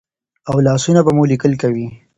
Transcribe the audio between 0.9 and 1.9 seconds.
به مو لیکل کوي.